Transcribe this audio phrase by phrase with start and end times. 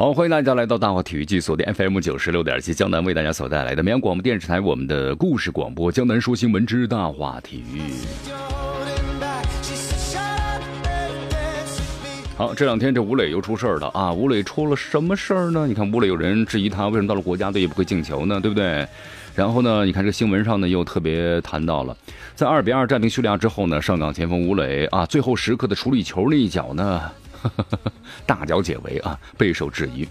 [0.00, 7.82] 好，欢迎大家来到大话体育剧，锁定 FM 九十六点七，江南为大家所带来的绵阳广播电视台我们的故事广播，江南说新闻之大话体育。
[12.34, 14.10] 好，这两天这吴磊又出事儿了啊！
[14.10, 15.66] 吴磊出了什么事儿呢？
[15.66, 18.40] 你看吴磊有人质疑他为什么到了国家队也不会进球呢？
[18.40, 18.88] 对不对？
[19.34, 21.94] 然后呢，你看这新闻上呢又特别谈到了，
[22.34, 27.02] 在二比二战平叙利亚之后呢，上港前锋吴磊啊，最后时刻的处理球那一脚呢？
[28.26, 30.06] 大脚解围啊，备受质疑。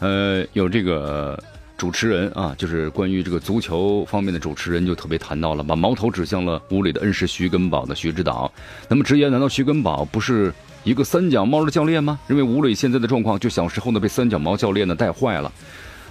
[0.00, 1.42] 呃，有这个
[1.76, 8.50] 主持人啊，就是关于这个足球方面的主持人就特别谈到了，把矛头指向了吴磊的恩师徐根宝的徐指导。
[8.88, 12.18] 那么直言，难道徐根宝不是一个三脚猫的教练吗？
[12.26, 15.50] 认为吴磊现在的状况就小时候呢被三脚猫教练呢带坏了。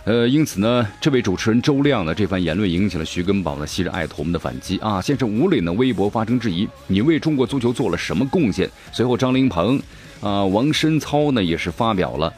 [0.05, 5.01] 呃，因此呢，这位主持人周亮的这番言论引起了徐根宝呢昔日爱徒们的反击啊。
[5.01, 8.69] 先是吴磊呢微博发生质疑，你为中国足球做了什么贡献？
[8.91, 9.81] 随后张琳鹏。
[10.19, 12.33] 啊，王申操呢也是发表了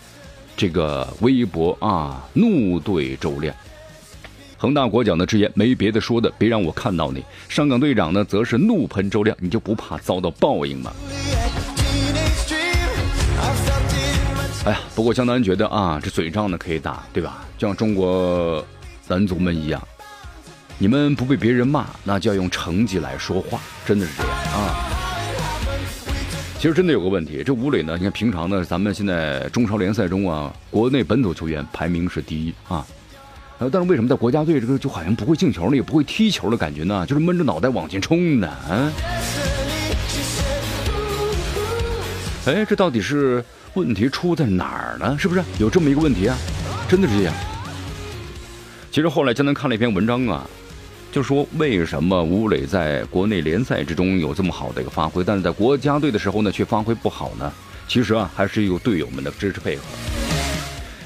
[0.58, 3.56] 这个微博啊，怒对周亮。
[4.58, 7.24] 恒大国脚呢直言没别的说的，别让我看到你。
[7.50, 10.92] 上港队长呢则是怒喷周亮，你就不怕遭到报应吗？
[14.66, 17.46] 哎呀，不过江南觉得啊，这嘴仗呢可以打，对吧？
[17.56, 18.66] 就像中国
[19.08, 19.80] 男足们一样，
[20.80, 24.90] 你们不被别人骂，那就要用成绩来说话，真的是这样啊。
[26.58, 27.96] 其实真的有个问题，这吴磊呢？
[27.96, 32.84] 你看平常呢，咱们现在中超联赛中啊，国内本土球员排名是第一啊，
[33.60, 37.06] 但是为什么在国家队这个就好像不会进球呢，也不会踢球的感觉呢？
[37.06, 38.48] 就是闷着脑袋往前冲呢？
[38.48, 38.92] 啊？
[42.46, 43.44] 哎，这到底是
[43.74, 45.18] 问题出在哪儿呢？
[45.18, 46.38] 是不是有这么一个问题啊？
[46.88, 47.34] 真的是这样。
[48.92, 50.48] 其实后来江南看了一篇文章啊。
[51.12, 57.50] 就说为什么吴磊在国内联赛之中有这么好的一个发挥，但是在国家队的时候呢却发挥不好呢？
[57.88, 59.84] 其实啊，还是有队友们的支持配合。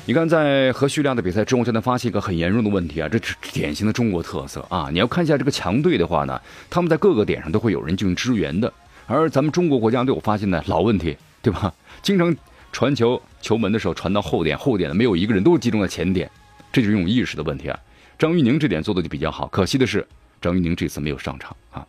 [0.07, 4.89] 你看，在和叙利亚的比赛中，我现在发现一个很严重的问题啊，这是典型的中国特色啊！
[4.91, 8.73] 你要看一下这个强队的话呢，他们在各个点上都会有人进行支援的，
[9.06, 11.73] 而咱们中国国家队，我发现呢老问题，对吧？
[12.01, 12.35] 经常
[12.72, 16.29] 传球球门的时候传到后点，后点的没有一个人都集中在前点，
[16.72, 17.79] 这就是一种意识的问题啊。
[18.17, 20.05] 张玉宁这点做的就比较好，可惜的是，
[20.41, 21.88] 张玉宁这次没有上场啊。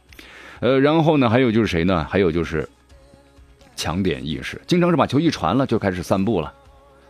[0.60, 2.06] 呃，然后呢，还有就是谁呢？
[2.08, 2.68] 还有就是
[3.74, 6.52] 抢点意识，经常是把球一传了就开始散步了，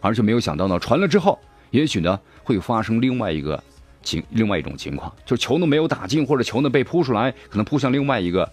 [0.01, 1.39] 而且没有想到呢，传了之后，
[1.71, 3.63] 也许呢会发生另外一个
[4.03, 8.51] 情，另外一种情况，就是球呢没有打进，或者球呢被扑出来，可能扑向另外一个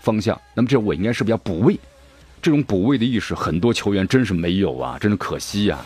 [0.00, 0.40] 方向。
[0.54, 1.78] 那么这我应该是不是要补位？
[2.44, 5.78] 这种补位的意识，很多球员真是没有啊，真是可惜呀。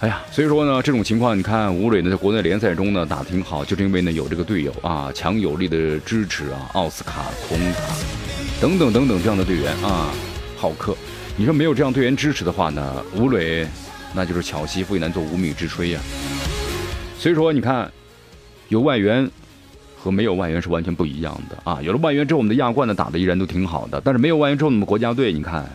[0.00, 7.78] 哎呀，所以说呢，这种情况，你看吴磊呢，在国内联赛中呢打挺好，就是因为呢有这个队友啊，强有力的支持啊，奥斯卡、孔卡
[8.60, 10.10] 等等等等这样的队员啊，
[10.56, 10.96] 浩克，
[11.36, 13.64] 你说没有这样队员支持的话呢，吴磊
[14.12, 16.00] 那就是巧媳妇也难做无米之炊呀。
[17.16, 17.88] 所以说，你看
[18.66, 19.30] 有外援
[19.98, 21.82] 和没有外援是完全不一样的啊。
[21.82, 25.66] 有了外援之后，我们的亚冠呢打的依然都挺好的，但是没有外援之后，我们国家队你看。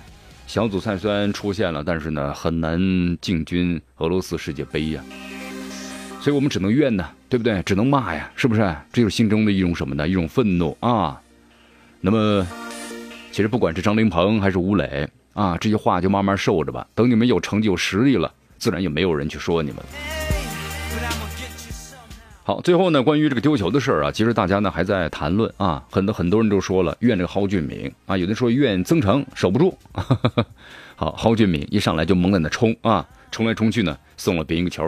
[0.45, 2.77] 小组赛虽然出现了，但是呢很难
[3.21, 5.01] 进军俄罗斯世界杯呀，
[6.19, 7.63] 所以我们只能怨呢，对不对？
[7.63, 8.61] 只能骂呀，是不是？
[8.91, 10.07] 这就是心中的一种什么呢？
[10.07, 11.19] 一种愤怒啊。
[12.01, 12.45] 那么，
[13.31, 16.85] 其实不管是张琳鹏还是吴磊啊，这些话就慢慢受着吧。
[16.93, 20.32] 等你们有成绩、有实力了，自然也没有人去说你们了。
[22.45, 29.77] 好，最后呢，关于这个丢球的事儿啊，其实大家呢还在谈论啊，很多很多人都说了怨这个蒿俊闵啊，有的说怨曾诚守不住。
[30.97, 34.85] 好，蒿俊闵一上来就猛在那冲啊，冲来冲去呢，送了别人一个球。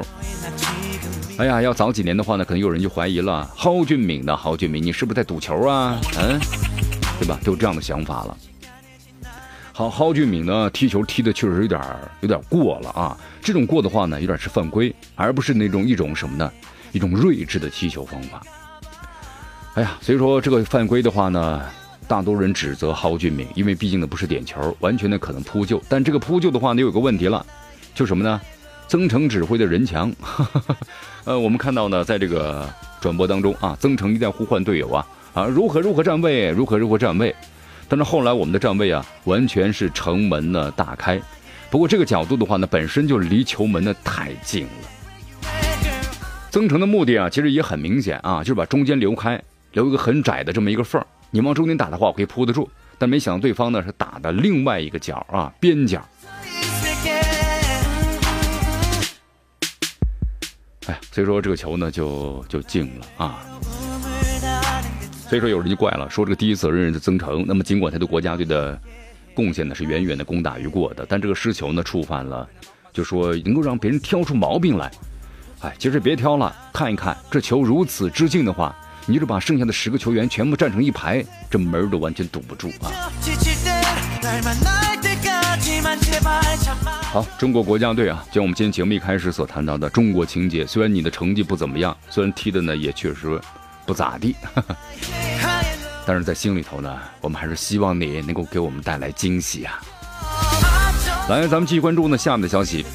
[1.38, 5.98] 哎呀，要早几年的话呢，可能有人就怀疑了，蒿俊闵的蒿俊闵，你是不是在赌球啊？
[6.20, 6.38] 嗯，
[7.22, 7.40] 对吧？
[7.42, 8.38] 都有这样的想法了。
[9.72, 11.82] 好，蒿俊闵呢踢球踢的确实有点
[12.20, 16.52] 有点过了啊，这种过的话呢，有点是犯规，而不是那种一种什么呢？
[16.92, 18.42] 一种睿智的踢球方法。
[19.76, 21.62] 哎呀，所以说这个犯规的话呢，
[22.08, 25.82] 大多人指责蒿俊闵，因为毕竟呢不是点球，完全的可能扑救。
[25.90, 27.46] 但这个扑救的话呢，有个问题了，
[27.94, 28.40] 就什么呢？
[28.88, 30.14] 曾诚指挥的人墙。
[31.26, 32.70] 呃，我们看到呢，在这个
[33.02, 37.36] 转播当中啊，曾诚一再呼唤队友啊啊，如何如何站位，如何如何站位。
[37.90, 41.20] 但是后来我们的站位啊，完全是城门呢大开。
[41.70, 44.90] 不过这个角度的话呢，本身就离球门呢太近了。
[46.56, 49.44] 增程的目的啊，其实也很明显啊，就是把中间留开，
[49.74, 52.70] 留一个很窄的这么一个缝你往中间打的话，我可以扑得住。
[52.98, 56.02] 但没想到对方呢是打的另外一个角啊，边角。
[60.88, 63.44] 哎，所以说这个球呢就就进了啊。
[65.28, 68.80] 所以说有人就怪了，说这个第一责任的曾诚，那么尽管他对国家队的
[69.34, 72.48] 贡献呢是远远的功大于过的，但这个失球呢触犯了，
[72.94, 74.90] 就说能够让别人挑出毛病来。
[75.62, 78.76] 哎，其实别挑了，看一看这球如此之近的话，
[79.06, 82.92] 你就是把剩下的十个球员全部站成一排，这门都完全堵不住啊。
[87.12, 93.40] 好，中国国家队啊，就我们今天节目一开始所谈到的中国情节，虽然你的成绩不怎么样，虽然踢的呢也确实
[93.86, 94.36] 不咋地，
[96.06, 99.82] 但是在心里头呢，我们还是希望你能够给我们带来惊喜啊！
[101.30, 102.86] 来，咱们继续关注呢下面的消息。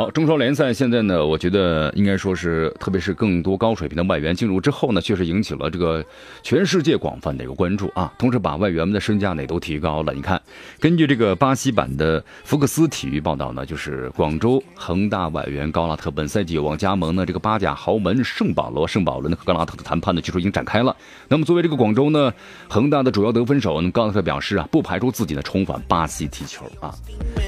[0.00, 6.02] 好，中超联赛现在呢，我觉得应该说是，特别是更多高水平的外援进入之后呢，确实引起了这个
[6.42, 8.10] 全世界广泛的一个关注啊。
[8.18, 10.14] 同时，把外援们的身价呢也都提高了。
[10.14, 10.40] 你看，
[10.78, 18.88] 根据这个巴西版的福克斯体育报道呢，就是广州恒大外援高拉特本赛季有望加盟呢这个巴甲豪门圣保罗。
[18.88, 20.96] 圣保罗呢和高拉特的谈判呢据说已经展开了。
[21.28, 22.32] 那么，作为这个广州呢
[22.70, 26.90] 恒大的主要得分手，那么高拉特表示啊，不排除自己呢重返巴西踢球啊。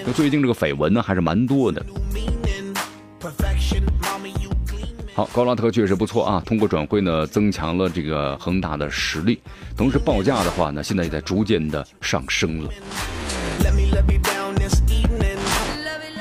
[0.05, 1.83] 那最近这个绯闻呢还是蛮多的。
[5.15, 6.43] 好，高拉特确实不错啊！
[6.47, 9.39] 通过转会呢，增强了这个恒大的实力，
[9.77, 12.71] 同时报价的话呢，现在也在逐渐的上升了。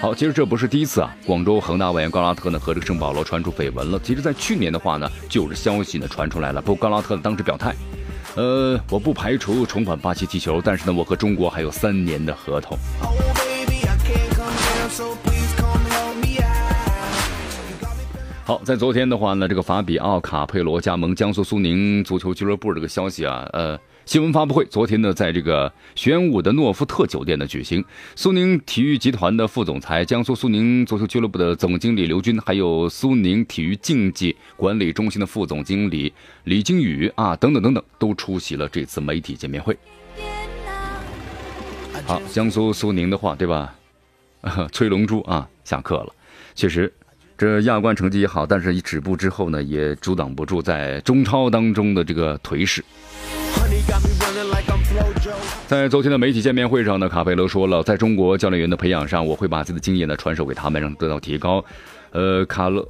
[0.01, 3.99] 好，其实这不是第一次啊，广州恒大外援高拉特呢和这个圣保罗传出绯闻了。
[4.03, 6.61] 其实，在去年的话呢，就有消息呢传出来了。
[6.61, 7.73] 不过高拉特当时表态，
[8.35, 12.77] 呃，我不排除重返巴西踢球，但是呢，我和中国还有三年的合同。
[18.43, 27.85] 好，在昨天的话呢，这个法比奥卡佩罗加盟江苏苏宁足球俱乐部这个消息啊，呃，新闻发布会昨天呢，在这个玄武的诺富特酒店的举行，
[28.15, 36.11] 苏宁体育集团的副总裁、江苏苏宁足球俱乐部的总经理刘军，还有苏宁体育竞技管理中心的副总经理
[36.45, 39.77] 李金宇啊，等等等等，都出席了这次媒体见面会。
[42.05, 43.73] 好，江苏苏宁的话，对吧？
[44.73, 46.13] 崔龙珠啊，下课了，
[46.55, 46.91] 确实。
[47.41, 52.85] 这亚冠成绩也好，但是一止步之后呢，也阻挡不住在中超当中的这个颓势。
[55.67, 61.65] 在昨天的媒体见面会上呢，卡佩罗说了，在中国教练员的培养上，我会把自己的经验呢传授给他们，让得到提高。
[62.11, 62.87] 呃，卡勒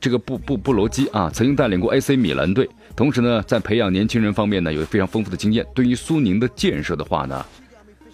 [0.00, 5.66] 这个布布布罗基啊，曾经带领过 AC 米兰队，同时呢，在培养年轻人方面呢，有非常丰富的经验。
[5.74, 7.44] 对于苏宁的建设的话呢，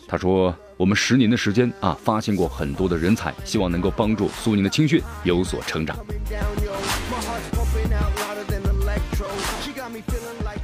[0.08, 0.56] 他说。
[0.76, 5.96] 我们十年的时间啊，发现过很多的人才，希望能够帮助苏宁的青训有所成长。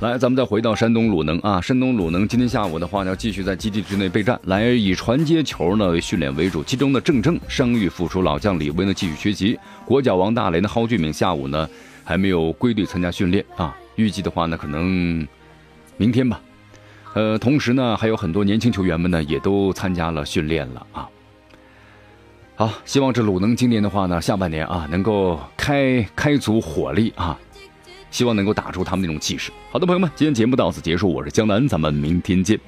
[0.00, 6.64] 来，咱们再回到山东鲁能啊，山东鲁能今天下午的话要继续在基地之内备战，来以传接球呢为训练为主。
[6.64, 9.58] 其中的郑铮伤愈复出，老将李威呢继续缺席。
[9.84, 11.68] 国脚王大雷呢蒿俊闵下午呢
[12.02, 15.26] 还没有归队参加训练啊，预计的话呢可能
[15.98, 16.40] 明天吧。
[17.14, 21.08] 呃，同时呢，还有很多年轻球员们呢，也都参加了训练了啊。
[22.54, 27.36] 好，希望这鲁能今年的话呢，下半年啊，能够开开足火力啊，
[28.10, 29.50] 希望能够打出他们那种气势。
[29.72, 32.60] 好的，朋友们，今天节目到此结束，我是江南，咱们明天见。